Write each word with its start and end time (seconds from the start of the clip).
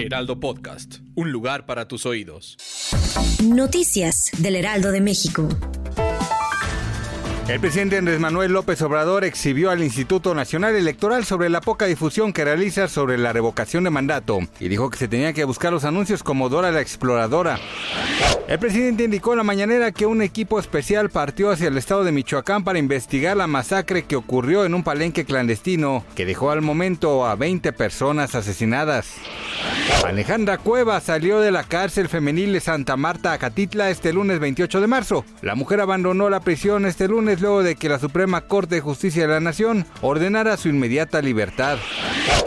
Heraldo 0.00 0.40
Podcast, 0.40 1.00
un 1.14 1.30
lugar 1.30 1.66
para 1.66 1.86
tus 1.86 2.06
oídos. 2.06 2.56
Noticias 3.44 4.30
del 4.38 4.56
Heraldo 4.56 4.92
de 4.92 5.02
México. 5.02 5.46
El 7.48 7.60
presidente 7.60 7.98
Andrés 7.98 8.20
Manuel 8.20 8.52
López 8.52 8.80
Obrador 8.80 9.24
exhibió 9.24 9.70
al 9.70 9.82
Instituto 9.82 10.34
Nacional 10.34 10.76
Electoral 10.76 11.24
sobre 11.24 11.50
la 11.50 11.60
poca 11.60 11.86
difusión 11.86 12.32
que 12.32 12.44
realiza 12.44 12.86
sobre 12.86 13.18
la 13.18 13.32
revocación 13.32 13.82
de 13.84 13.90
mandato 13.90 14.38
y 14.60 14.68
dijo 14.68 14.88
que 14.88 14.98
se 14.98 15.08
tenía 15.08 15.32
que 15.32 15.44
buscar 15.44 15.72
los 15.72 15.84
anuncios 15.84 16.22
como 16.22 16.48
Dora 16.48 16.70
la 16.70 16.80
Exploradora. 16.80 17.58
El 18.46 18.58
presidente 18.58 19.04
indicó 19.04 19.32
en 19.32 19.38
la 19.38 19.44
mañanera 19.44 19.90
que 19.90 20.06
un 20.06 20.22
equipo 20.22 20.60
especial 20.60 21.10
partió 21.10 21.50
hacia 21.50 21.68
el 21.68 21.76
estado 21.76 22.04
de 22.04 22.12
Michoacán 22.12 22.62
para 22.62 22.78
investigar 22.78 23.36
la 23.36 23.48
masacre 23.48 24.04
que 24.04 24.16
ocurrió 24.16 24.64
en 24.64 24.74
un 24.74 24.84
palenque 24.84 25.24
clandestino 25.24 26.04
que 26.14 26.26
dejó 26.26 26.52
al 26.52 26.62
momento 26.62 27.26
a 27.26 27.34
20 27.34 27.72
personas 27.72 28.36
asesinadas. 28.36 29.16
Alejandra 30.04 30.58
Cueva 30.58 31.00
salió 31.00 31.40
de 31.40 31.52
la 31.52 31.62
cárcel 31.64 32.08
femenil 32.08 32.52
de 32.52 32.60
Santa 32.60 32.96
Marta, 32.96 33.32
Acatitla, 33.32 33.90
este 33.90 34.12
lunes 34.12 34.40
28 34.40 34.80
de 34.80 34.86
marzo. 34.86 35.24
La 35.42 35.54
mujer 35.54 35.80
abandonó 35.80 36.30
la 36.30 36.40
prisión 36.40 36.86
este 36.86 37.06
lunes 37.06 37.40
luego 37.40 37.62
de 37.62 37.76
que 37.76 37.88
la 37.88 37.98
Suprema 37.98 38.40
Corte 38.40 38.76
de 38.76 38.80
Justicia 38.80 39.22
de 39.22 39.34
la 39.34 39.40
Nación 39.40 39.86
ordenara 40.00 40.56
su 40.56 40.68
inmediata 40.68 41.20
libertad. 41.22 41.78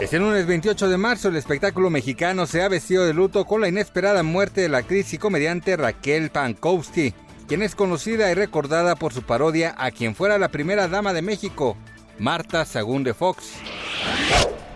Este 0.00 0.18
lunes 0.18 0.46
28 0.46 0.88
de 0.88 0.98
marzo, 0.98 1.28
el 1.28 1.36
espectáculo 1.36 1.90
mexicano 1.90 2.46
se 2.46 2.62
ha 2.62 2.68
vestido 2.68 3.06
de 3.06 3.14
luto 3.14 3.44
con 3.44 3.60
la 3.60 3.68
inesperada 3.68 4.22
muerte 4.22 4.60
de 4.60 4.68
la 4.68 4.78
actriz 4.78 5.14
y 5.14 5.18
comediante 5.18 5.76
Raquel 5.76 6.30
Pankowski, 6.30 7.14
quien 7.46 7.62
es 7.62 7.74
conocida 7.74 8.30
y 8.30 8.34
recordada 8.34 8.96
por 8.96 9.12
su 9.12 9.22
parodia 9.22 9.74
a 9.78 9.90
quien 9.90 10.14
fuera 10.14 10.38
la 10.38 10.48
primera 10.48 10.88
dama 10.88 11.12
de 11.12 11.22
México, 11.22 11.76
Marta 12.18 12.64
Sagún 12.64 13.04
de 13.04 13.14
Fox. 13.14 13.52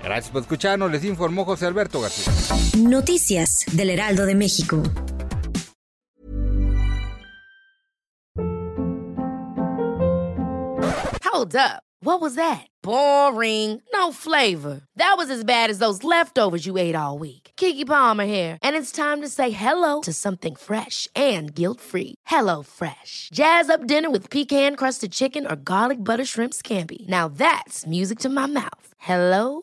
Gracias 0.02 0.30
por 0.30 0.42
escucharnos, 0.42 0.90
les 0.90 1.04
informó 1.04 1.44
José 1.44 1.66
Alberto 1.66 2.00
García. 2.00 2.32
Noticias 2.78 3.64
del 3.72 3.90
Heraldo 3.90 4.26
de 4.26 4.34
México. 4.34 4.82
Hold 11.24 11.54
up. 11.54 11.82
What 12.00 12.20
was 12.20 12.36
that? 12.36 12.66
Boring. 12.82 13.82
No 13.92 14.12
flavor. 14.12 14.80
That 14.96 15.14
was 15.18 15.30
as 15.30 15.44
bad 15.44 15.68
as 15.68 15.78
those 15.78 16.04
leftovers 16.04 16.64
you 16.64 16.78
ate 16.78 16.94
all 16.94 17.18
week. 17.18 17.50
Keke 17.56 17.86
Palmer 17.86 18.24
here, 18.24 18.56
and 18.62 18.76
it's 18.76 18.92
time 18.92 19.20
to 19.20 19.28
say 19.28 19.50
hello 19.50 20.00
to 20.02 20.12
something 20.12 20.54
fresh 20.54 21.08
and 21.14 21.54
guilt-free. 21.54 22.14
Hello 22.26 22.62
Fresh. 22.62 23.30
Jazz 23.32 23.68
up 23.68 23.86
dinner 23.86 24.10
with 24.10 24.30
pecan-crusted 24.30 25.12
chicken 25.12 25.46
or 25.46 25.56
garlic 25.56 26.02
butter 26.02 26.24
shrimp 26.24 26.54
scampi. 26.54 27.06
Now 27.08 27.28
that's 27.28 27.86
music 27.86 28.18
to 28.20 28.28
my 28.28 28.46
mouth. 28.46 28.94
Hello 28.98 29.62